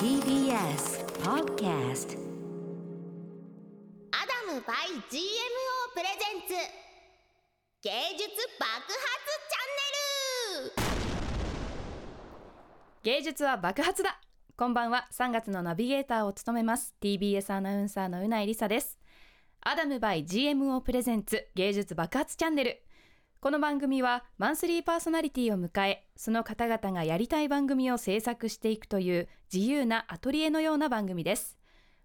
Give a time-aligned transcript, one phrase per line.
[0.00, 2.16] TBS Podcast
[4.12, 4.72] アダム by
[5.10, 5.20] GMO
[5.92, 6.54] プレゼンツ
[7.82, 8.96] 芸術爆発
[9.50, 10.80] チャンネル。
[13.02, 14.18] 芸術は爆発だ。
[14.56, 15.06] こんばんは。
[15.12, 16.94] 3月のナビゲーターを務めます。
[17.02, 18.98] TBS アナウンサーのうないりさです。
[19.60, 22.82] アダム by GMO プレゼンツ芸術爆発チャンネル
[23.40, 31.56] この番組はマンスリーパーソナリティを迎えその方々がやりたい番組を制作していくという自由なアトリエのような番組です。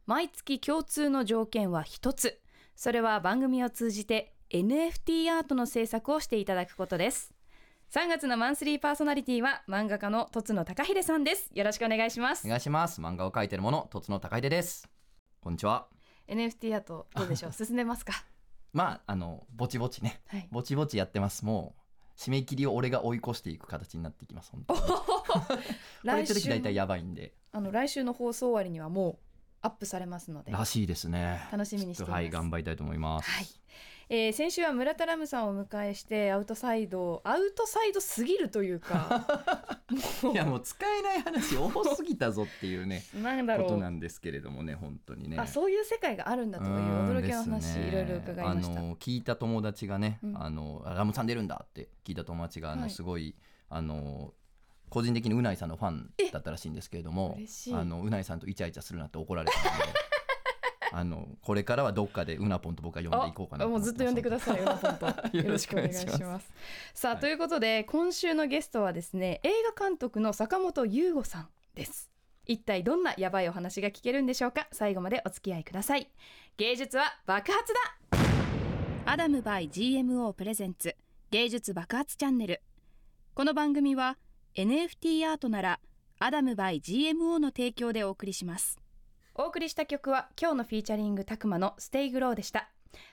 [0.05, 2.39] 毎月共通の条件は一つ。
[2.75, 7.33] それは番組を通じて NFT アートの制作をしていただくことです。
[7.91, 11.49] 3月のマンスリーパーソナリティは漫画家のとつの高秀さんです。
[11.53, 12.45] よろしくお願いします。
[12.45, 13.01] お願いします。
[13.01, 14.87] 漫画を描いてるものとつの高出です。
[15.41, 15.87] こんにちは。
[16.29, 17.51] NFT アートどうでしょう？
[17.53, 18.13] 進んでますか？
[18.75, 20.47] まああのぼちぼちね、はい。
[20.51, 21.45] ぼちぼちやってます。
[21.45, 24.51] もう締め切りを俺が追い越していく形になっていきます。
[24.53, 24.81] 本当に。
[24.81, 24.87] こ
[26.03, 27.33] れ言ってる時大体やばいんで。
[27.53, 29.17] あの来週の放送終わりにはもう
[29.61, 30.51] アップされますので。
[30.51, 31.47] らしいですね。
[31.53, 32.05] 楽しみにしています。
[32.05, 33.47] ちょっとはい頑張りたいと思います、はい、
[34.07, 39.25] えー先週は村田ラムさんをお迎えしてアウトサイドアウトサイドすぎるというか。
[40.31, 43.67] いやもう使えない話多すぎたぞっていうね なんだろう。
[43.67, 45.37] ことなんですけれどもね本当にね。
[45.39, 47.87] あそういう世界があるんだという驚きのうん話、ね。
[47.87, 48.79] いろいろ伺いました。
[48.79, 50.41] あの聞いた友達がね、うん。
[50.41, 52.91] あのラムさん出るんだって聞いた友達があの、はい。
[52.91, 53.35] すごい
[53.69, 54.33] あの
[54.89, 57.37] 個人的にうないさんのファンだったらしいんですけれども
[57.73, 59.93] あのうないさんとイチャイチャするなって怒られたので
[60.97, 64.61] あのこれからはどっかでうなぽんと僕は呼んでいこうかなあもうずっと呼んでください。
[64.61, 64.97] よ本
[65.31, 66.05] 当よろしくお願いします。
[66.05, 66.51] よろしくお願いします。
[66.93, 67.21] さあ、はい。
[67.21, 72.09] ということで今週のゲストはですね映画監督の坂本優吾さんです。
[72.45, 74.67] 一体どんなヤバいお話が聞けるんでしょうか？
[74.71, 76.09] 最後までお付き合いください。
[76.57, 79.11] 芸術は爆発だ！
[79.11, 80.95] アダムバイ GMO プレゼンツ
[81.29, 82.61] 芸術爆発チャンネル。
[83.33, 84.17] この番組は
[84.55, 85.79] NFT アートなら
[86.19, 88.79] アダムバイ GMO の提供でお送りします
[89.37, 92.69] お送りした曲は KYONO featuring TAKUMA の STAY GLOW でした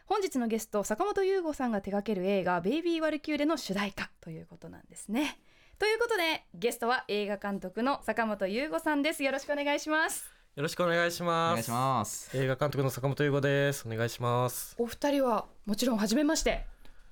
[0.07, 5.41] 本日のゲスト阪元裕吾さんが手掛ける映画ベイビーわるきゅーれの主題歌ということなんですね
[5.81, 11.53] ということでゲストは映画監督の阪元裕吾さんですよろしくお願いしますよろしくお願いしおます。
[11.55, 13.89] 願いします映画監督の阪元裕吾です。
[13.89, 14.77] お願いします。
[14.79, 16.67] お二人はもちろん初めまして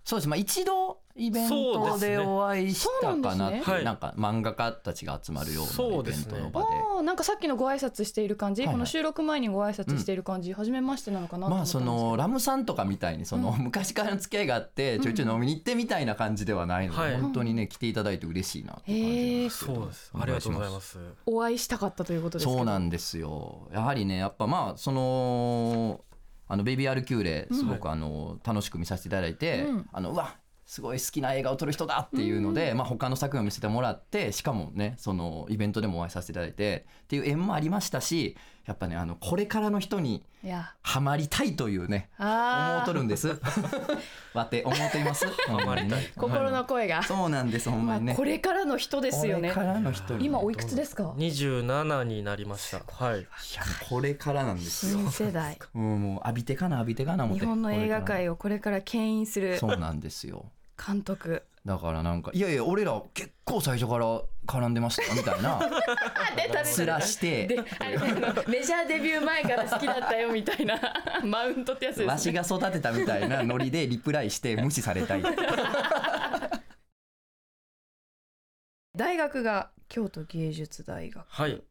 [0.04, 3.74] そうですまあ一度イベントでお会いしたかなってそうなんですね。
[3.74, 6.34] はいなんか漫画家たちが集まるようなイベンそうですね。
[6.34, 6.66] トの場で。
[6.68, 8.74] あーなんかさっきのご挨拶している感じ、はいはい。
[8.74, 17.20] この収録前にご挨拶している感じ、初めましてなのかなと思まあそのラムさんとかみたいにそのうん昔からの付き合いがあってちょいちょい飲みに行ってみたいな感じではないので、はい。
[17.20, 20.10] 本当にね来ていただいて嬉しいなって感じへーそうです。
[20.18, 20.98] ありがとうございます。
[21.26, 23.68] お会いしたかったということですそうなんですよ。
[23.72, 26.00] やはりねやっぱまあその
[26.50, 29.88] あのベイビー・アルキューレすごくあの楽しく見させていただいて、うん。
[29.92, 30.34] あのうわ
[30.66, 38.36] すごい好きな映画を撮る人だっていうので、まあ、他の作品を見せてもらってしかもねそのイベントでもお会いさせていただいてっていう縁もありましたし
[38.70, 43.28] やっぱねあのこれからの人にいやハマりたいというね思あーうとるんです。
[44.32, 45.26] わて思っています。
[45.48, 48.12] ハマりたい心の声が、そうなんですほんまにね。
[48.12, 51.12] まあ、これからの人ですよねこれからの人に今おいくつですか？
[51.16, 52.78] 二十七になりました。
[53.04, 53.20] はい。
[53.20, 53.26] いや
[53.88, 54.98] これからなんですよ。
[55.00, 57.26] 新世代うんもう浴びてかな浴びてかな。
[57.26, 60.46] 日本の映画こ界をこれから牽引するそうなんですよ。
[60.86, 65.60] 監督だからなんかいやいや俺ら結構最初から絡んでましたよみたいな
[66.36, 70.80] 出たすらしてであれあのメジャーデビュー前から好きだったよみたいな
[71.22, 75.22] マウントってやつですねわしが育てたみたいなノリでリプライして無視されたい。
[78.96, 81.62] 大学が京都芸術大学、はい。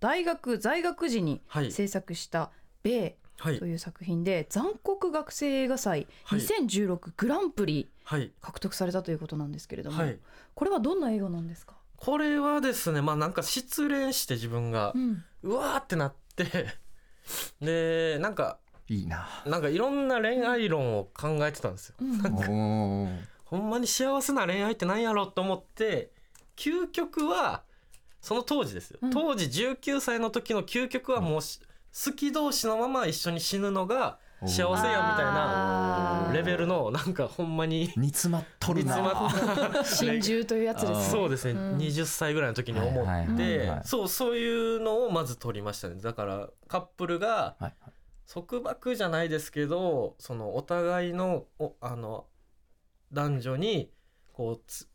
[0.00, 1.72] 大学在学時にはい。
[1.72, 2.50] 制作した
[2.82, 3.66] 「米はいと。
[3.66, 7.99] いう作品で残酷学生映画祭はい2016グランプリはい。
[8.40, 10.18] 獲得されたということなんですけれども、はい。
[10.54, 15.24] これはどんな映画なんですか、これはですね、まあなんか失恋して自分がうん。
[15.42, 16.44] うわーってなって、
[17.60, 19.28] でなんかいいな。
[19.46, 21.94] なんかいろんな恋愛論を考えてたんですよ。
[22.00, 22.26] うん。
[23.04, 23.18] おー。
[23.44, 26.12] ほんまに幸せな恋愛って何やろうと思って
[26.56, 27.64] 究極は
[28.20, 29.10] その当時ですよ、うん。
[29.10, 31.60] 当時19歳の時の究極はもうし
[31.92, 39.14] 好き同士のまま一緒に死ぬのが幸せやみたいなレベルのなんかほんまに煮詰まっとる煮詰な。
[39.14, 40.92] まった心中というやつです。
[40.92, 43.80] ねそうですね、うん20歳ぐらいの時に思はいはいって、はいはい。
[43.84, 45.96] そうそういうのをまず撮りましたね。
[46.00, 47.74] だからカップルがはい
[48.32, 52.26] 束縛じゃないですけどそのお互いのおあの
[53.12, 53.90] 男女に
[54.32, 54.88] こうつ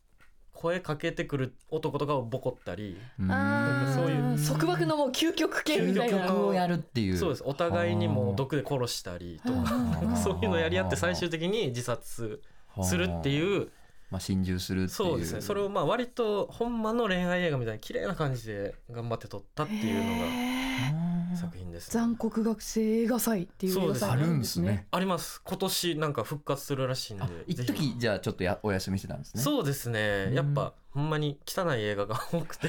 [0.56, 3.30] 声かけてくる男とかをボコったりうん。
[3.30, 3.94] あー。
[3.94, 7.16] そういう束縛のもう究極系みたいな究極曲をやるっていう。
[7.16, 7.42] そうです。
[7.44, 12.40] お互いにもう毒で殺したりとかそういうのやり合って最終的に自殺
[12.82, 13.68] するっていう
[14.10, 14.96] まあ、心中するっていう。
[14.96, 15.40] そうですね。
[15.40, 24.86] それをまあ割とほんまの恋愛映画みたいな綺麗な感じで頑張って撮ったっていうのが作品です、ね、残酷学生映画祭っていう映画祭あるなんんですね。
[24.90, 25.40] あります。
[25.44, 29.42] 今年なんか復活するらしいんであ一時じゃあちょっとやお休みしてたんですね。
[29.42, 30.32] そうですね。
[30.32, 32.68] やっぱほんまに汚い映画が多くて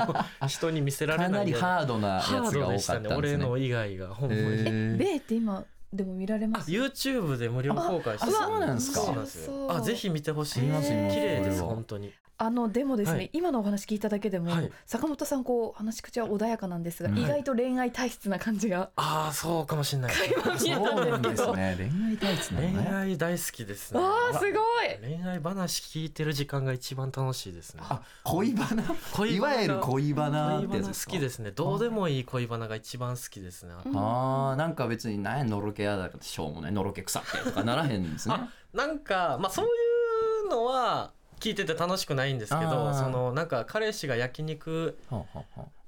[0.48, 1.38] 人に見せられかな。
[1.38, 3.00] ないりハードなやハーつが多かドでしたね。
[3.00, 3.44] ったんですね。
[3.44, 4.96] 俺の以外がほんまに、へー。
[4.96, 9.00] ベイって今でも見られあます？YouTube で無料公開してあそうなんですか。
[9.00, 10.60] そうなんですそうよあぜひ見てほしい。
[10.60, 12.12] 綺麗です本当に。
[12.38, 13.30] あのでもですね、はい。
[13.32, 14.70] 今のお話聞いただけでも、はい。
[14.84, 17.18] 坂本さんこう話し口は穏やかなんですが、うん。
[17.18, 20.12] 意外と恋愛体質な感じがああそうかもしれない。
[20.58, 22.90] そうなんんでけどですすね恋愛体質恋ね。
[22.92, 24.00] 愛大好きですね。
[24.02, 24.52] あーすごい。
[25.00, 27.80] 恋愛話聞いてる時間が一番楽しいですね。
[27.88, 29.26] あ恋バナ？
[29.26, 31.52] いわゆる恋バナ好きですね。
[31.52, 33.92] どうでもいい恋バナが一番好きですねうん。
[33.96, 38.34] あーなんか別に何やのろけやだかしょうもないのろけ腐ってとかならへんですね。
[38.36, 39.68] あなんかまあそうい
[40.46, 44.96] うのは聞いてて楽しくないんですけどそのなんか彼氏が焼肉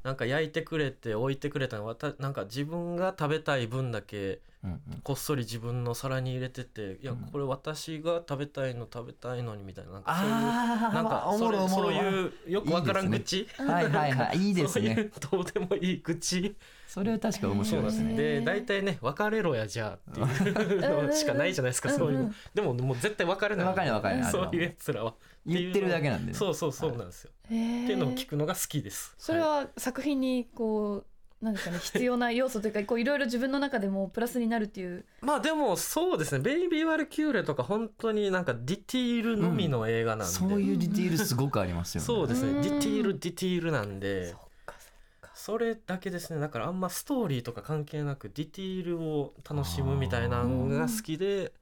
[0.03, 4.81] なんか焼いてくれて置いてくれたのわたなんか自分が食べたい分だけうんうん。
[5.03, 7.19] こっそり自分の皿に入れてていやうん。
[7.31, 14.39] これ私が食べたいの食べたいのにみたいななんかそういうあなんかおそれそういうよくわからんいいで愚痴はいはいはい。
[14.39, 16.57] いいです そういねうどうでもいい愚痴？
[16.87, 17.99] それは確か面白いですね。
[17.99, 22.35] そうなんですで大体ね別れろやじゃあっていうのしかないじゃないですかそういうの。
[22.55, 23.67] でももう絶対別れない。
[23.67, 24.33] 別れない別れない。
[24.33, 25.15] そういうやつらは。
[25.47, 26.39] 言ってるだけなんでね。
[26.39, 27.31] そうそうそうなんですよ。
[27.51, 27.85] へー。
[27.85, 29.15] っていうのを聞くのが好きです。
[29.19, 31.07] それは作品にこう
[31.41, 35.05] なんですかね必要な要素というかこういろいろ自分の中でもプラスになるっていう。
[35.21, 42.07] まあでもそうですね「ベイビー・ワルキューレ」とか本当になんかディティールのみの映画なんで、そういうディティールすごくありますよね。
[42.07, 42.61] そうですうん。
[42.61, 44.31] ねディティールディティールなんで。
[44.31, 45.31] そっかそっか。
[45.35, 46.41] それだけですね。
[46.41, 51.53] だからあんまストーリーとか関係なくディティールを楽しむみたいなのが好きで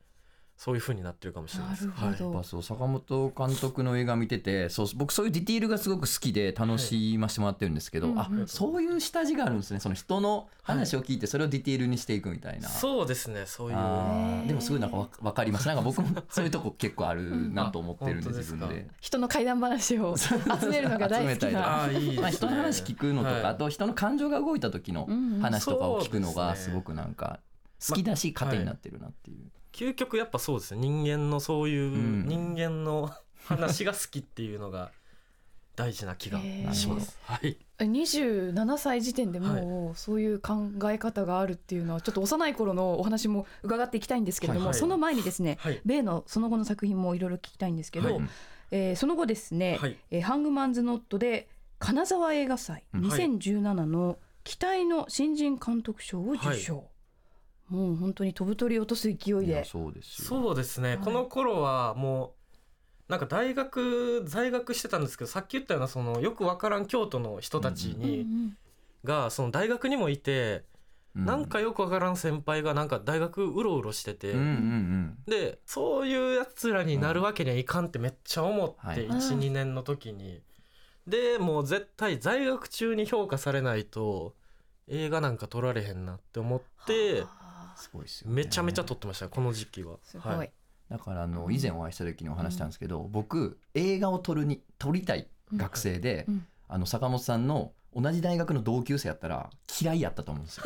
[0.56, 1.86] そういう風になってるかもしれないです。
[1.86, 2.24] なるほど。
[2.24, 8.16] やっぱそう坂本監督の映画見ててそう僕そういうディティールがすごく好きで楽しませてもらってるんですけど、はい。
[8.18, 9.80] あうんうんそういう下地があるんですね。
[9.80, 14.48] その人の話を聞いてそれをディティールにしていくみたいな、そうですねそういう。
[14.48, 15.68] でもすごいなんかわ分かります。
[15.68, 18.88] なんか僕もそういうとこ結構あるなと思ってるんでうんあ自分で。
[19.00, 20.34] 人の怪談話を 集
[20.70, 21.82] めるのが大好きな。
[21.82, 22.20] ああいいね。
[22.20, 23.44] まあ、人の話聞くのとか、はい。
[23.44, 25.06] あと人の感情が動いた時の
[25.42, 27.40] 話とかを聞くのがすごくなんか
[27.86, 32.24] 好きだし糧になってるなっていう、究極やっぱそうですね人間のそういううん。
[32.26, 33.12] 人間の
[33.44, 34.90] 話が好きっていうのが
[35.76, 36.40] 大事な気が
[36.72, 37.18] します。
[37.22, 44.80] はい、27歳時点でもうそういう考え方があるっていうのはちょっと幼い頃のお話も伺っていきたいんですけれども、はいはい。
[44.80, 48.28] その前にですねはい、米のその後の作品もいろいろ聞きたいんですけど、はい。
[48.70, 53.06] えーその後ですね、はい、えーハングマンズ・ノットで金沢映画祭うん。
[53.08, 56.88] 2017の期待の新人監督賞を受賞、
[57.68, 59.64] もう本当に飛ぶ鳥を落とす勢いで。
[59.64, 60.28] そうですよ。
[60.28, 60.98] そうですね、はい。
[60.98, 62.34] この頃はも
[63.08, 68.56] うなんか大学在学してたんですけどさっき言ったようなそのよくわからん京都の人たちうんうに、ん。
[69.04, 70.64] がその大学にもいて、
[71.14, 75.18] うなんかよくわからん先輩がなんか大学うろうろしてて、うんうんうん。
[75.26, 78.96] でそういうやつらになるわけにはいかんってめっちゃ思って、はい。
[78.96, 80.40] 12年の時に。
[81.06, 84.34] でもう絶対在学中に評価されないと
[84.88, 87.35] 映画なんか撮られへんなって思ってはあ
[87.76, 88.34] すごいですよね。
[88.34, 89.98] めちゃめちゃ撮ってましたこの時期は。
[90.02, 90.52] すごい、はい。
[90.90, 96.46] だからあの以前お会いした時にお話したんですけど、僕映画を撮るに撮りたい学生で、うん。
[96.68, 100.64] あの坂本さんの同じ大学の同級生やったら嫌いやったと思うんですよ。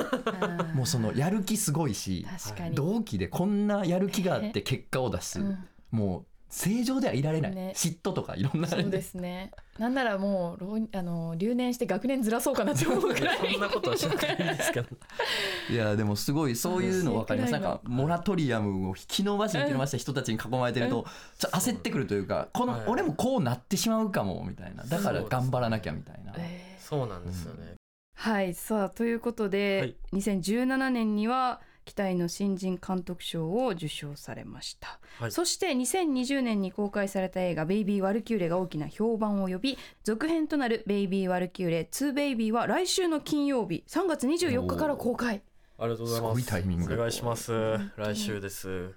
[0.75, 2.27] もうそのやる気すごいし
[2.73, 5.69] 同期でこんなやる気があって結果を出す、うん。
[5.91, 7.73] もう正常ではいられない、ね。
[7.77, 8.67] 嫉妬とかいろんな。
[8.67, 9.53] そうですね。
[9.79, 13.39] なんならもう浪あの留年して学年ずらそうかなって思うくらい。
[13.39, 14.89] そんなことはしなくていいですけど。
[15.71, 19.97] いやでもすごいそういうの分かりますなんかモラトリアムを引き伸ばし引き伸ばした。
[19.97, 21.07] 人たちに囲まれてると
[21.39, 24.85] ちょっと焦ってくるというかこのはい俺もこうなってしまうかもみたいな。
[24.85, 26.33] だから頑張らなきゃみたいな。
[26.37, 26.71] えー。
[26.91, 27.75] そうなんですよね、
[28.17, 35.33] はいさあということで、2017年には期待の新人監督賞を受賞されました、はい。
[35.33, 45.43] そして2020年に公開された映画「ベイビー・ワルキューレ」が大きな評判を呼び続編となる「ベイビー・ワルキューレ2ベイビー」は来週の金曜日3月24日から公開。
[45.79, 46.43] ありがとうございます。
[46.43, 46.95] すごいタイミング。
[46.95, 47.53] お願いします。
[47.97, 48.95] 来週です。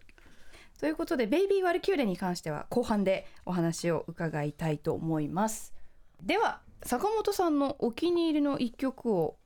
[0.80, 5.74] ということで「ベイビー・ワルキューレ」に関しては後半でお話を伺いたいと思います。
[6.22, 9.38] では坂本さんのお気に入りの一曲を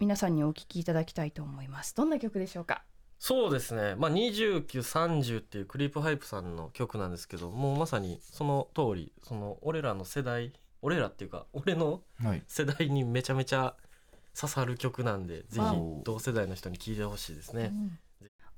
[0.00, 1.94] 皆さんにお聞きいただきたいと思います。
[1.94, 2.82] どんな曲でしょうか？
[3.18, 10.52] そうですね、まあ、2930っていうクリープハイプさんの曲なんですけどもうまさにその通りその俺らの世代
[10.82, 12.42] 俺らっていうか俺のはい。
[12.46, 13.74] 世代にめちゃめちゃ
[14.38, 15.66] 刺さる曲なんでぜひ
[16.04, 17.72] 同世代の人に聴いてほしいですね。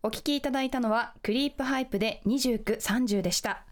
[0.02, 3.64] お聞きいただいたのはクリープハイプで2930でした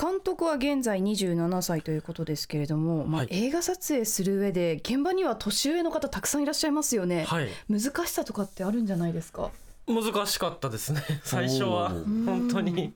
[0.00, 3.28] 監督は現在27歳ということですけれども、まあはい。
[3.30, 7.48] 映画撮影する上で現場には年上の方たくさんいらっしゃいますよね、はい。
[7.68, 9.50] 難しさとかってあるんじゃないですか？
[9.88, 11.88] 難しかったですね 最初は。
[11.90, 12.94] 本当に。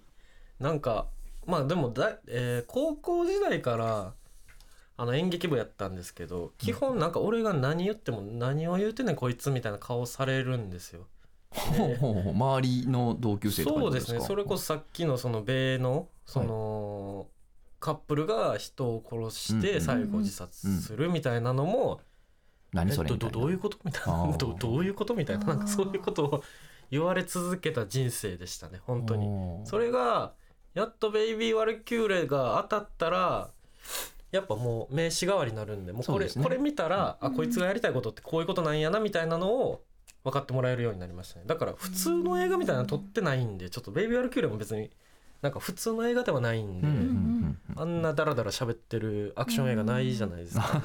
[0.60, 1.06] なんか
[1.46, 4.12] まあでもだ、えー高校時代から
[4.96, 11.06] あの演劇部やったんですけど基本なんか俺が何言っても何を言うてんねんこいつみたいな顔されるんですよ。
[11.50, 12.32] ほうほうほう。
[12.32, 13.80] 周りの同級生とか？
[13.80, 14.20] そうですね。
[14.20, 17.28] それこそさっきのその米のその、
[17.80, 22.00] カップルが人を殺しうんうんて最後自殺するみたいなのも、
[22.72, 24.32] 何えっとそれどどういうことみたいな。
[24.38, 25.46] どどういうことみたいな。
[25.46, 26.44] なんかそういうことを
[26.90, 29.66] 言われ続けた人生でしたね本当に。
[29.66, 30.32] それが
[30.74, 33.50] やっとベイビー・ワルキューレが当たったら
[34.30, 36.32] やっぱもう名刺代わりになるんでもうこれね。
[36.42, 39.82] これ見たら、あこいつがやりたいことってこういうことなんやなみたいなのを
[40.24, 41.44] 分かってもらえるようになりましたね。
[41.46, 44.90] だから普通の映画みたいなの撮ってないんでちょっとベイビー・ワルキューレも別に
[45.42, 50.82] なんか普通の映画ではないんで、うんうんうんあんなダラダラ喋ってるアクション映画ないじゃないですか。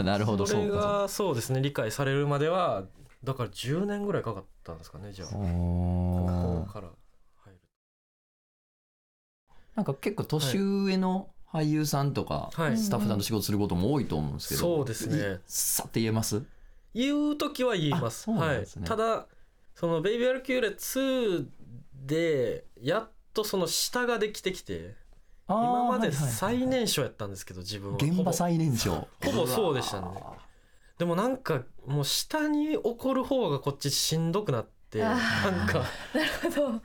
[0.00, 0.06] うん。
[0.06, 2.84] なるほどそれそうかがそうですね理解されるまでは
[3.22, 5.28] だから10年ぐらいかかったんですかねじゃあ。
[5.28, 6.88] 高校から
[7.36, 7.60] 入る
[9.76, 12.76] なんか結構年上の俳優さんとか、はい。
[12.76, 15.34] スタッフさんと仕事することも多いと思うんですけど、そうですね。
[15.36, 16.42] いさって言えます？
[16.94, 18.22] 言う時は言います。
[18.22, 18.66] あそうなんはい。
[18.84, 19.26] ただ
[19.74, 21.46] そのベイビーアルキューレ2
[22.06, 24.96] でやっとその下ができてきて
[25.46, 27.96] 今まで最年少やったんですけど自分は。
[27.96, 29.08] 現場ほぼ最年少。
[29.24, 30.08] ほぼそうでしたね。
[30.98, 35.84] でもなんかもう下に怒る方がこっちしんどくなってあなんか。
[36.14, 36.80] なるほ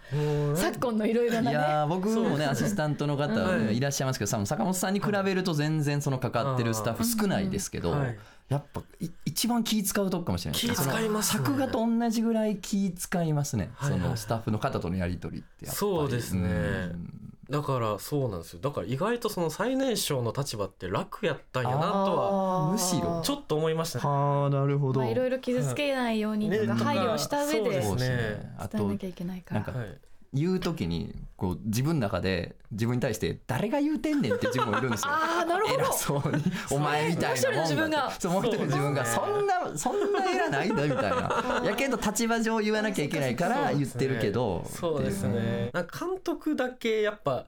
[0.53, 0.55] ど。
[0.55, 8.17] 昨今のいろいろいなねやー僕もねアシスタントの方はいいらっしゃいますけどさ坂本さんに比べると全然そのかかってるスタッフ少ないですけど、はい。
[8.49, 10.61] やっぱい一番気使うとこかもしれない。
[10.61, 11.37] です気使います。
[11.37, 14.01] 作画と同じぐらい気使いますね、はいはい。
[14.01, 15.77] そのスタッフの方とのやり取りってやっぱり。
[15.77, 16.49] そうですね。
[16.49, 18.59] うんだからそうなんですよ。
[18.61, 23.21] だから意外とその最年少の立場って楽やったんやなとはむしろ。
[23.23, 24.05] ちょっと思いましたね。
[24.05, 28.55] はあなるほど、まあいろいろ傷つけないようにとかね配慮をした上でそうですね。
[28.71, 29.61] 伝えなきゃいけないから。
[29.61, 29.97] はい
[30.33, 35.11] 言う時にこう自分の中で自分に対して誰が言うてんねんって自分もいるんですよ。
[35.13, 35.79] ああなるほど。
[35.79, 38.11] 偉そうにお前みたいなもんもう一人の自分が。
[38.11, 41.61] そうもう一人の自分がそそんなそんな偉ないんだみたいな。
[41.65, 44.65] やけど立場上言わなきゃいけないから言ってるけど。
[44.65, 47.45] そうですっていうねなんか監督だけやっぱ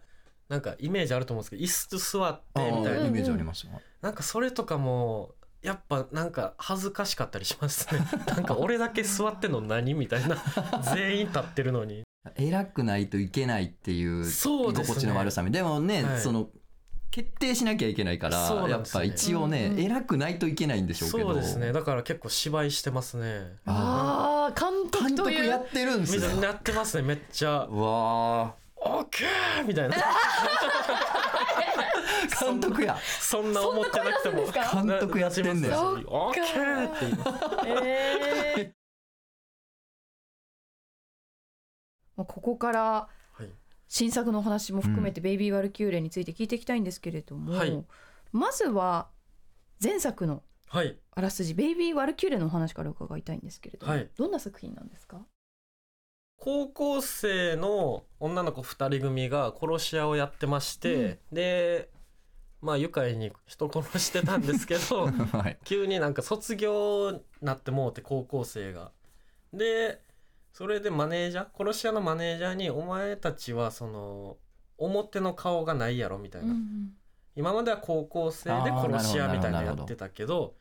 [0.47, 2.99] なんかイメージあると思うんですけど椅子座ってあみたいな。
[3.01, 3.71] ーイメージありますよ。
[4.01, 8.01] なんかそれとかもやっぱなんか恥ずかしかったりしますね。
[8.27, 10.37] なんか俺だけ座ってんの何みたいな。
[10.93, 12.03] 全員立ってるのに
[12.35, 16.19] 偉くないといけないっていう居心地の悪さみでもね、はい。
[16.19, 16.49] その
[17.11, 18.69] 決定しなきゃいけないから、ね。
[18.69, 21.27] やっぱ一応ね、うんうん偉くないといけないんでしょうけど。
[21.27, 21.71] そうですね。
[21.71, 23.53] だから結構芝居してますね。
[23.65, 27.67] ああ監督監という督やってるんですよみんなやってますねめっちゃ。
[27.71, 29.95] うわオッケーみたいな。
[29.95, 29.99] ー
[32.51, 32.97] 監督や。
[33.21, 37.31] そんな思ってなくても監督やってんねんなオッケーって言います。
[37.65, 38.71] えー
[42.15, 42.81] もうここから
[43.33, 43.49] はい。
[43.87, 47.85] 新作のお話も含めて「ベイビー・ワルキューレ」について聞いていきたいんですけれども、はい。
[48.31, 49.09] まずは
[49.81, 50.97] 前作のはい。
[51.11, 54.09] あらすじ「ベイビー・ワルキューレ」のお話から伺いたいんですけれども、はい。
[54.17, 55.25] どんな作品なんですか？
[56.37, 61.89] 高校生の女の子2人組が殺し屋をやってまして、で
[62.61, 65.59] まあ愉快に人殺してたんですけど はい。
[65.63, 68.91] 急になんか卒業になってもうて高校生が。
[69.53, 70.01] で
[70.55, 74.37] それでマネージャー殺し屋のマネージャーに「お前たちはその
[74.77, 76.55] 表の顔がないやろ」みたいな、
[77.35, 80.55] 今までは高校生で殺し屋みたいなのやってたけど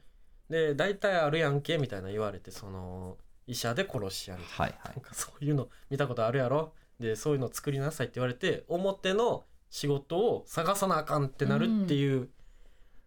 [0.51, 4.65] で大体あるやんけみたいな言われてその医者で殺し屋みたいな。
[4.65, 4.93] はいはい。
[4.97, 6.73] なんかそういうの見たことあるやろ？
[6.99, 12.31] でそういうの作りなさいって言われて表の仕事を探さなあかんってなるっていう、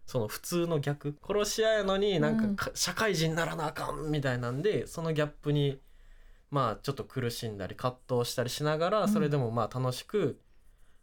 [0.06, 1.18] その普通の逆。
[1.22, 5.82] 殺し屋やのになんかか社会人にならなあかんみたいなんでそのギャップに
[6.50, 9.08] まあちょっと苦しんだり葛藤したりしながらうん。
[9.08, 10.40] それでもまあ楽しく、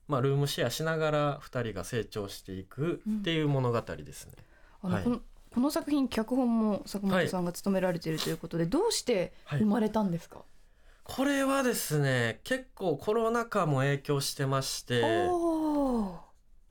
[0.07, 4.33] まあ、ルームシェアしながら2人が成長していくっていう物語ですね。
[4.81, 5.21] この
[5.53, 10.39] この作品脚本も坂本さんが務められているということで、どうしてはい生まれたんですか、
[11.03, 15.01] これはですね結構コロナ禍も影響してまして。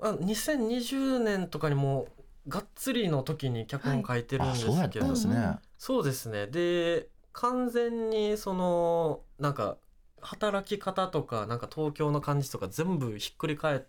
[0.01, 2.09] あ2020年とかにも
[2.47, 5.15] うがっつりの時に脚本書いてるんですけど、
[5.79, 6.47] そうですね。
[6.47, 9.77] で完全にそのなんか
[10.21, 13.83] 働き方とかなんか東京の感じとか全部ひっくり返っ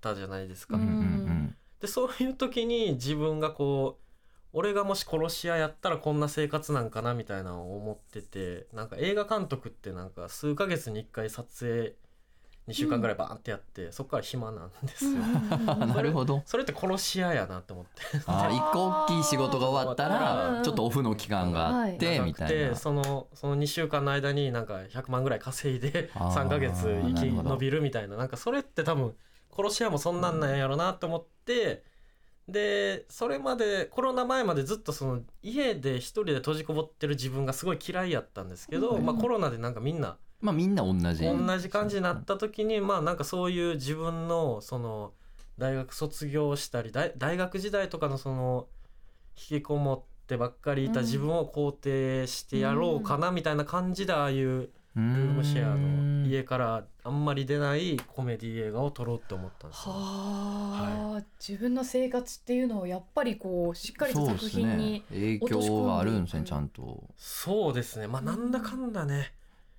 [0.00, 0.76] たじゃないですか。
[0.76, 4.04] うんうんうんでそういう時に自分がこう
[4.52, 11.94] 俺がもし殺し屋やったらこんな生活なんかなみたいなのを思っててなんか映画監督ってなんか数ヶ月に1回撮影
[12.68, 15.10] 2週間ぐらいバーンってやって、そこから暇なんですよ、
[15.86, 16.42] なるほど。
[16.44, 18.02] それって殺し屋やなって思って。
[18.26, 22.70] あー一個大きい仕事が終わったうんらちょっとオフの期間があってみたいな。
[22.70, 26.32] てそのその2週間の間になんか100万ぐらい稼いであー。
[26.32, 28.16] 3ヶ月生き延びるみたいな。
[28.16, 29.14] なんかそれって多分
[29.56, 31.82] 殺し屋もそんなんなんやろなと思って
[32.48, 39.04] でそれまでコロナ前までずっとその家で一人で閉じこもってる自分がすごい嫌いやったんですけど、うん。
[39.04, 41.24] まあ、コロナでなんかみんなまあみんな同じ。
[41.24, 45.12] 同じ感じになった時にまあなんかそういう自分のその
[45.58, 48.68] 大学卒業したり大大学時代とかのその
[49.36, 59.92] 引きこもってばっかりいた自分を肯定してやろうかなみたいな感じでああいうルルームシェアの家からあんまり出ないコメディ映画を撮ろうって思ったんですよ。
[59.92, 67.04] はあ、自分の生活っていうのをやっぱりこうしっかりと作品に、影響があるんですねちゃんと。
[67.16, 68.08] そうですね。
[68.08, 69.32] まあなんだかんだね、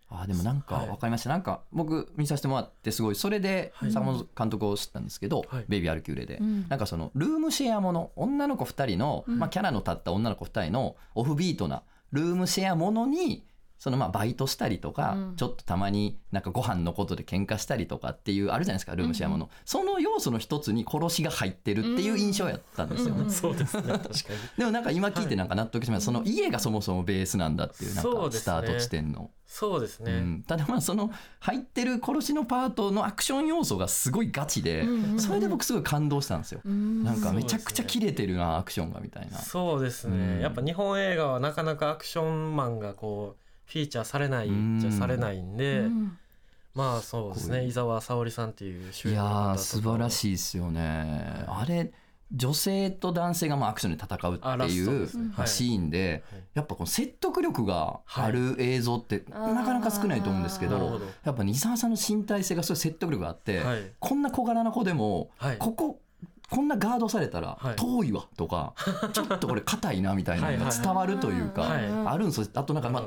[0.10, 0.88] あーでもなんかはい。
[0.88, 1.30] 分かりました。
[1.30, 3.16] なんか僕見させてもらってすごい。
[3.16, 3.92] それではい。
[3.92, 6.38] 坂本監督を知ったんですけどはい「ベイビー・アルキューレ」で。
[6.38, 6.68] うん。
[6.68, 9.40] なんかそのルームシェアもの女の子2人の、うん。
[9.40, 13.46] まあ、キャラの立った女の子2人のオフビートなルームシェアものに
[13.80, 15.36] そのまあバイトしたりとか、うん。
[15.38, 23.32] ちょっとたまになんかご飯のことで喧嘩したりとかっていうあるじゃないですかルームシェアもの、その要素の一つに殺しが入ってるっていう印象やったんですよね、うん。
[23.32, 23.84] そうですね。
[23.84, 24.14] 確かに。
[24.58, 28.54] でもなんか今聞いてなんか納得しました、その家がそもそもベースなんだっていうなんそうですね。
[28.54, 31.10] かスタート地点の、そうですね、うん、ただまあその
[31.40, 39.38] 入ってる殺しのパートのアクション要素がすごいガチで、うんうんそれで僕すごい感動したんですよ、うんなんかめちゃくちゃ切れてるなアクションがみたいな。
[39.38, 44.50] そうですね、うんやっぱ日本映画はなかなかアクションマンがこうフィーチャーされない
[44.80, 46.18] じゃされないんで、うん。
[46.74, 51.46] まあそうですね伊沢沙織さんっていう主いや演の方とかー素晴らしいですよね。
[51.48, 51.92] あれ
[52.32, 55.08] 女性と男性がまあアクションで戦うっていう
[55.48, 56.42] シーンではい。
[56.56, 63.92] やっぱこの説得力がある映像ってはいなかなか少ないと思うんですけどやっぱ西澤さんの身体性がすごい説得力があってはい。
[64.00, 65.58] こんな小柄な子でもはい。
[65.58, 66.00] ここ
[66.50, 68.74] こんなガードされたらはい遠いわとか
[69.14, 71.86] ちょっとこれ硬いなみたいなのが伝わるというかはい。
[72.06, 72.48] あるんですよ。
[72.54, 73.04] あとなんかまあ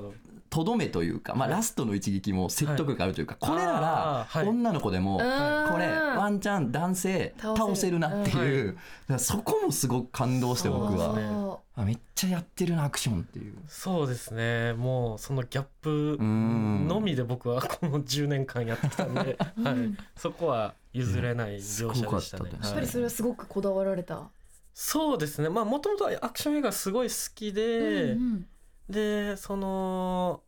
[0.53, 5.81] とどめというかまあラストの一撃も説得力があるというかこれなら女の子でもこうん。
[5.81, 7.67] れワンチャン男性倒せる。
[7.67, 8.77] 倒せるなっていう
[9.19, 11.07] そこもすごく感動して僕は。
[11.07, 11.17] そう。
[11.17, 13.55] ですねそあめっちゃやってるなアクションっていう。
[13.67, 14.75] そうですね。
[14.75, 16.87] もうそのギャップん。
[16.87, 19.75] のみで僕はこの10年間やってきたんで、う はい。
[19.75, 22.05] うん、そこは譲れない描写でしたね。
[22.05, 24.29] すごかったですやっぱりはいそれはすごくこだわられた、
[24.75, 25.49] そうですね。
[25.49, 28.47] まあもともとアクション映画すごい好きで、うんうん
[28.89, 30.43] でその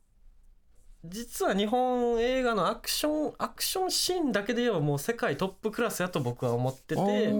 [1.05, 7.35] 実は日本映画のアクションアクションシーンだけで言えばもう世界トップクラスやと僕は思ってて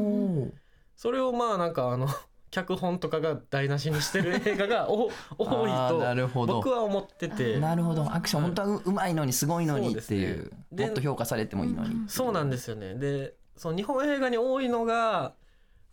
[0.97, 2.09] それをまあなんかあの
[2.51, 7.59] 脚本とかが台無しにしてる映画がお 多いと僕は思ってて。
[7.59, 8.15] なるほど。
[8.15, 10.45] アクション本当はううまいのにすごいのにっていう。
[10.45, 10.51] ね。
[10.71, 12.95] でもっと評価されてもいいのにそうなんですよね。
[12.95, 15.35] でその日本映画に多いのが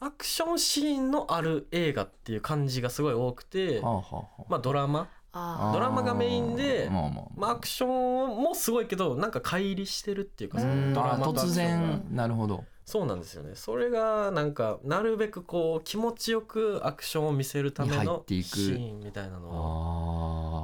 [0.04, 4.44] アクションシーンのある映画っていう感じがすごい多くてはあはあはあ。
[4.50, 5.08] まあドラマ。
[5.34, 12.04] あドラマがメインでまあまあまあアクションもすごいけどなんか乖離してるっていうかそのドラマ突然。
[12.10, 12.66] なるほど。
[12.84, 13.52] そうなんですよね。
[13.56, 19.50] それがなんかなるべくこう気持ちよくアクションを見せるためのシーンみたいなの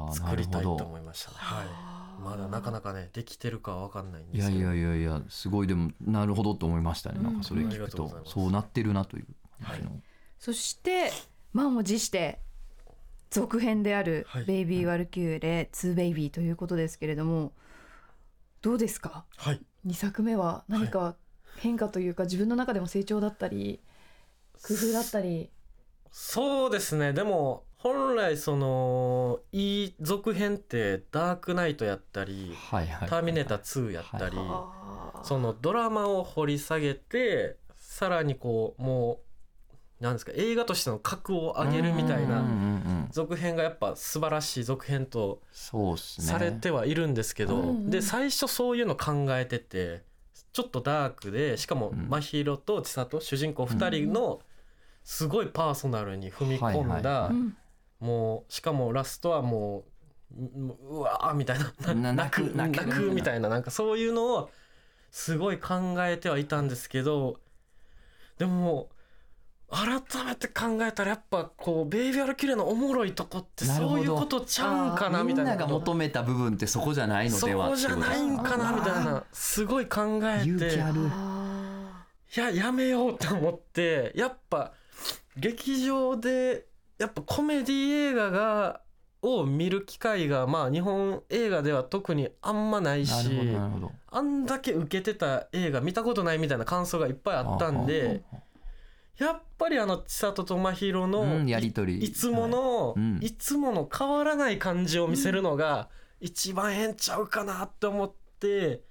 [0.08, 1.38] を作りたいと思いいましたね。
[1.38, 1.96] はい
[2.29, 4.59] まだなかなかねできてるかは分かんないんいですけど。
[4.61, 8.21] やいやいやいやすごいでもなるほどと思いましたね、うんなんかそれ聞くと。
[8.25, 9.27] そうなってるなという。
[9.63, 9.91] 感じの、
[10.37, 11.11] そして
[11.51, 12.39] 満を持して
[13.31, 17.53] 続編であるはい「ベイビー・ワルキューレ2ベイビー」ということですけれども
[18.61, 19.25] どうですか？
[19.35, 19.61] はい。
[19.85, 21.15] 2作目は何か
[21.57, 23.81] 変化というか自分の中でも成長だったり
[24.61, 25.49] 工夫だったり。
[26.11, 27.13] そうですね。
[27.13, 34.38] でも本来そのいい続編って「ダークナイト」やったりはいはい「ターミネーター2」やったり、
[35.23, 39.19] そのドラマを掘り下げてさらにこうも
[40.02, 42.45] うなんですか映画としての格を上げるみたいな
[43.10, 50.04] 続編がやっぱ素晴らしい続編とされてはいるんですけど、で最初そういうの考えてて
[50.54, 52.10] ちょっとダークでしかもうん。
[52.10, 54.41] 真宙と千里主人公2人の
[55.04, 57.32] すごいパーソナルに踏み込んだ、
[57.99, 59.86] もうしかもラストはも
[60.36, 63.60] うううわーみたいなな泣く泣く泣くみたいなな。
[63.60, 64.49] んかそういうのを
[65.12, 67.39] すごい考えてはいたんですけど
[68.38, 68.89] でも
[69.69, 75.51] 改めて考えたらやっぱこうベイビー・アルキュレのおもろいとこってそういうことちゃうんかなみたいな。
[75.51, 80.75] みんなが求めた部分ってそこじゃないのそではこじゃないんかなみたいなすごい考えて
[82.36, 84.73] いややめようと思ってやっぱ
[85.36, 86.65] 劇場で
[86.97, 88.81] やっぱコメディ映画が
[89.21, 93.55] を見る機会がまあ日本映画では特にあんまないし
[94.12, 98.23] あんだけ受けてた映画見たことないみたいな感想がいっぱいあったんで
[99.17, 101.97] やっぱりあの千里と真宙のうんやりとり。
[102.03, 103.17] いつもの、うん。
[103.21, 108.83] いつもの変わらない感じを見せるのが一番ええんちゃうかなって思って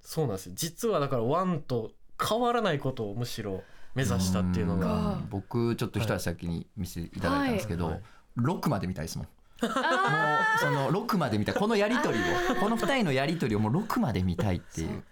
[0.00, 0.52] そうなんですよ。
[0.56, 3.62] 実はだからワンと変わらないことをむしろ
[3.96, 4.86] 目指したっていうのが。
[4.86, 5.26] ん。
[5.30, 8.00] 僕ちょっと一足先に見せていただいたんですけど、はい。
[8.38, 9.28] 6まで見たいですもん。
[9.62, 12.56] あその6まで見たいこのやり取りを。
[12.60, 15.02] この2人のやり取りをもう6まで見たいっていう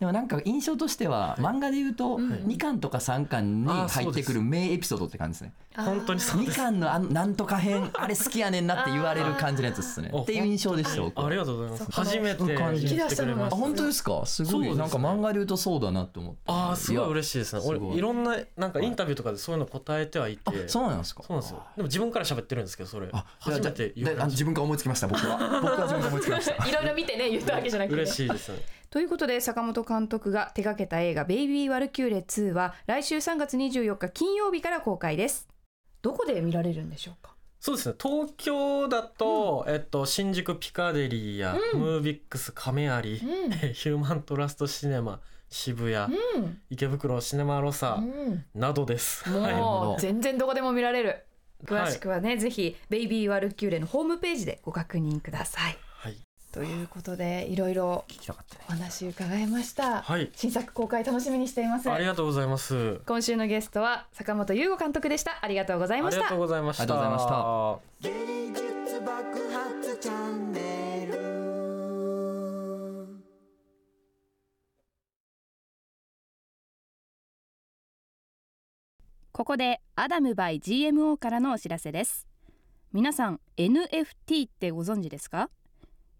[0.00, 5.52] でもなんか印象としては漫画で言うとうん2巻とか3巻に入ってくる名エピソードって感じですね。
[5.76, 5.84] ー。
[5.84, 6.58] 本当にそう2です。
[6.58, 10.10] 巻のあのなんとか編あれ好きやねんなって言われる感じのやつですね。
[10.14, 11.86] っていう印象でしたありがとうございます。
[11.90, 13.56] 初めて言ってくれまあした。
[13.56, 14.22] 本当ですか？
[14.26, 16.40] すごいなんか漫画で言うとそうだなって思って。
[16.46, 17.62] ああすごいし嬉しいですね。
[17.64, 20.42] 俺いいろんななんかインタビューとかでそういうの答えてはいて。
[20.46, 21.22] あそうなんですか？
[21.22, 21.62] そうなんですよ。
[21.76, 23.08] でも自分から喋ってるんですけどそれ。
[23.12, 25.38] あ初めて言われましであ自分から思いつきました僕は。
[25.62, 26.66] 僕は自分から思いつきました。
[26.68, 28.58] いろいろ見てね言ったわけじゃなくてた嬉しいですね
[28.90, 35.48] ということで坂本監督が手掛けた映画「ベイビー・ワルキューレ2」は来週3月24日金曜日から公開です。
[36.02, 37.34] どこで見られるんでしょうか？
[37.60, 37.94] そうですね。
[38.02, 41.80] 東京だと、えっと、新宿ピカデリーや、うん。
[41.80, 43.00] ムービックス亀有、うん。
[43.74, 46.60] ヒューマントラストシネマ渋谷、うん。
[46.70, 48.44] 池袋シネマロサうん。
[48.54, 50.00] などです、もはい、う。
[50.00, 51.26] 全然どこでも見られる。
[51.66, 55.78] 詳しくはね、ぜひベイビーワルキューレのホームページでご確認くださいはい
[56.52, 58.64] ということでいろいろ聞きたかったね。
[58.68, 60.30] お話伺いました、はい。
[60.34, 61.88] 新作公開楽しみにしています。
[61.88, 63.00] ありがとうございます。
[63.06, 65.38] 今週のゲストは坂本優吾監督でした。
[65.42, 66.20] ありがとうございました。
[66.20, 66.82] ありがとうございました。
[66.82, 68.08] ありがとうございました。
[68.08, 69.14] 芸術爆
[69.52, 71.20] 発チャンネル。
[79.32, 82.26] ここでアダム by GMO からのお知らせです。
[82.92, 85.48] 皆さん NFT ってご存知ですか？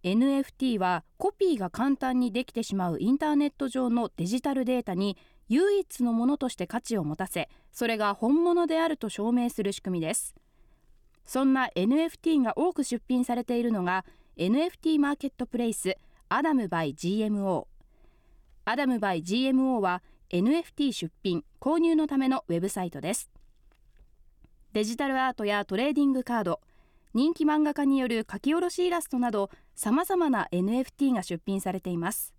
[0.02, 5.16] NFT はコピーが簡単にできてしまうインターネット上のデジタルデータに
[5.48, 10.34] 唯一のものとして価値を持たせそれが本物であると証明する仕組みです。
[11.26, 14.04] そんな NFT が多く出品されているのが
[14.36, 15.96] NFT マーケットプレイス
[16.28, 17.66] アダム by GMO
[18.64, 23.30] アダム by GMO は NFT 出品購入のためのウェブサイトです。
[24.72, 26.60] デジタルアートやトレーディングカード
[27.12, 32.34] 人気漫画家による書き下ろしイラストなどさまざまな NFT が出品されています。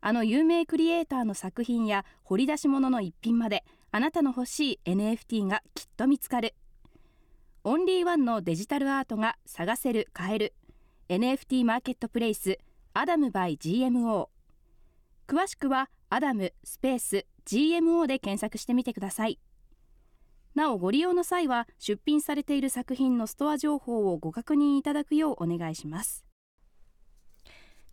[0.00, 6.54] あの有名クリエイターの作品や掘り出し物の一品まであなたの欲しい NFT がきっと見つかる。
[7.64, 10.54] オンリーワンのデジタルアートが探せる買える。
[11.08, 12.58] NFT マーケットプレイス
[12.94, 14.28] アダム by GMO
[15.26, 19.38] 詳しくはアダムスペース GMO で検索してみてください。
[20.54, 26.24] なおご利用の際は出品されている作品のストア情報をご確認いただくようお願いします。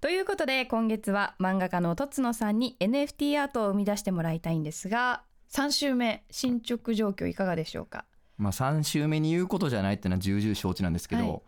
[0.01, 8.05] ということで今月は漫画家のとつのさんに NFT アートを生み出してもらいたいんですが3週目進捗状況いかがでしょうか？
[8.37, 11.41] まあ3週目に言うことじゃないっていうのは重々承知なんですけど、はい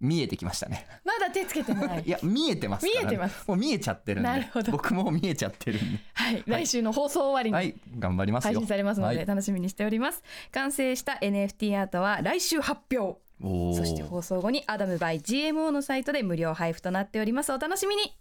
[0.00, 0.86] 見えてきましたね。
[1.04, 2.02] まだ手つけてない。
[2.04, 3.44] いや見えてますから見えてます。
[3.48, 4.28] もう見えちゃってるんで。
[4.28, 4.72] なるほど。
[4.72, 6.00] 僕も見えちゃってるんで。
[6.14, 7.74] はい、来週の放送終わりにはい。
[7.98, 8.52] 頑張りますよ。
[8.52, 9.26] 配信されますのではい。
[9.26, 13.18] 楽しみにしております、完成した NFT アートは来週発表。
[13.76, 17.52] そして放送後にアダム by GMO のサイトで無料配布となっております。
[17.52, 18.16] お楽しみに。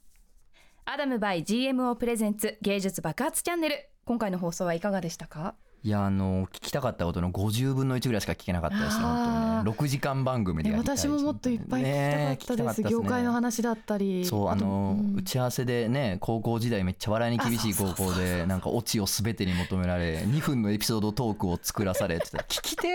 [0.85, 3.89] アダム by GMO プレゼンツ芸術爆発チャンネル。
[4.05, 5.55] 今回の放送はいかがでしたか？
[5.85, 9.71] いやあの聞きたかったことの50分の1ぐらいしか聞けなかったですね本当にね。
[9.83, 14.25] 6時間番組でやりたい私ももっといっぱい聞きたかったです,、ね業界の話だったり。
[14.25, 15.15] そうあの、うん。
[15.17, 22.29] 打ち合わせでね高校時代めっちゃ笑いに厳しい高校でなんかオチを全てに求められ2分のエピソードトークを作らされって。
[22.31, 22.87] 言ってたら聞きて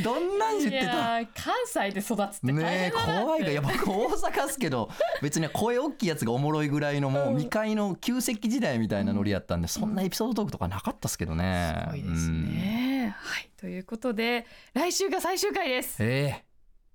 [0.00, 0.92] ーどんなん言ってた？
[0.92, 4.90] ー関西で育つってねえ怖いがいや僕大阪っすけど
[5.22, 13.50] 別に声大きいやつがおもろいぐらいのもう未開の旧石器時代みたいなノリやったんでそんなエピソードトークとかなかったっすけどねすごいですね、はい。
[13.56, 16.02] ということで来週が最終回です。
[16.02, 16.44] うんええ。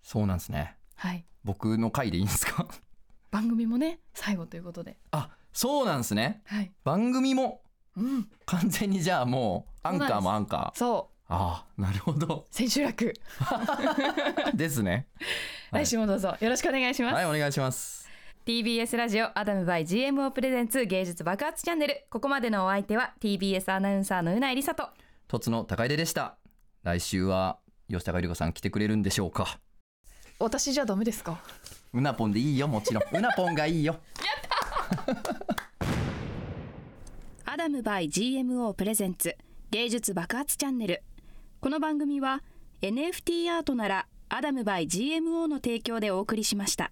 [0.01, 0.77] そうなんですね。
[0.95, 1.25] はい。
[1.43, 2.67] 僕の回でいいんですか？
[3.31, 4.97] 番組もね最後ということで。
[5.11, 6.41] あそうなんですね。
[6.45, 6.71] はい。
[6.83, 7.61] 番組も？
[7.95, 8.29] うん。
[8.45, 10.77] 完全にじゃあもうアンカーもアンカー。
[10.77, 11.13] そう。
[11.27, 12.47] ああなるほど。
[12.51, 13.13] 千秋楽。
[14.53, 15.07] ですね。
[15.71, 15.85] はい。
[15.85, 16.35] 来週もどうぞ。
[16.39, 18.02] よろしくお願いします、はいお願いします
[18.45, 22.05] TBS ラジオアダムバイ GMO プレゼンツ芸術爆発チャンネル。
[22.09, 24.89] ここまでのお相手は TBS アナウンサーのうないりさと。
[25.29, 26.35] とつの高出でした。
[26.83, 29.59] 来週は吉高由里子さん来てくれるんでしょうか。
[30.39, 31.39] 私じゃダメですか？
[31.93, 33.03] うなぽんでいいよもちろん。
[33.17, 33.95] うなぽんがいいよ。
[37.45, 39.37] アダム by GMO プレゼンツ
[39.71, 41.01] 芸術爆発チャンネル。
[41.61, 42.43] この番組は
[42.81, 46.91] NFT アートならアダムバイ GMO の提供でお送りしました